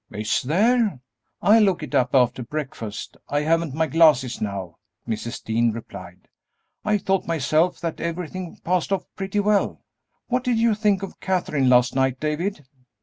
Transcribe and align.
"Is 0.11 0.41
there? 0.41 0.99
I'll 1.43 1.61
look 1.61 1.83
it 1.83 1.93
up 1.93 2.15
after 2.15 2.41
breakfast; 2.41 3.17
I 3.29 3.41
haven't 3.41 3.75
my 3.75 3.85
glasses 3.85 4.41
now," 4.41 4.79
Mrs. 5.07 5.43
Dean 5.43 5.69
replied. 5.73 6.27
"I 6.83 6.97
thought 6.97 7.27
myself 7.27 7.79
that 7.81 8.01
everything 8.01 8.57
passed 8.63 8.91
off 8.91 9.05
pretty 9.15 9.39
well. 9.41 9.83
What 10.25 10.43
did 10.43 10.57
you 10.57 10.73
think 10.73 11.03
of 11.03 11.19
Katherine 11.19 11.69
last 11.69 11.93
night, 11.93 12.19
David?" 12.19 12.65